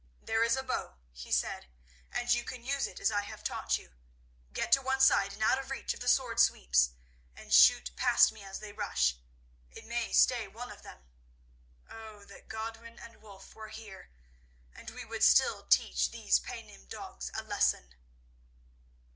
"There 0.19 0.43
is 0.43 0.55
a 0.55 0.63
bow," 0.63 0.95
he 1.11 1.31
said, 1.31 1.67
"and 2.11 2.33
you 2.33 2.43
can 2.43 2.65
use 2.65 2.87
it 2.87 2.99
as 2.99 3.11
I 3.11 3.21
have 3.21 3.43
taught 3.43 3.77
you. 3.77 3.93
Get 4.51 4.71
to 4.71 4.81
one 4.81 4.99
side 4.99 5.31
and 5.31 5.43
out 5.43 5.59
of 5.59 5.69
reach 5.69 5.93
of 5.93 5.99
the 5.99 6.07
sword 6.07 6.39
sweeps, 6.39 6.93
and 7.35 7.53
shoot 7.53 7.91
past 7.95 8.31
me 8.31 8.41
as 8.43 8.57
they 8.61 8.73
rush; 8.73 9.17
it 9.69 9.85
may 9.85 10.11
stay 10.11 10.47
one 10.47 10.71
of 10.71 10.81
them. 10.81 11.03
Oh, 11.87 12.25
that 12.25 12.47
Godwin 12.49 12.97
and 12.97 13.21
Wulf 13.21 13.53
were 13.53 13.69
here, 13.69 14.09
and 14.73 14.89
we 14.89 15.05
would 15.05 15.21
still 15.21 15.67
teach 15.67 16.09
these 16.09 16.39
Paynim 16.39 16.87
dogs 16.87 17.29
a 17.35 17.43
lesson!" 17.43 17.93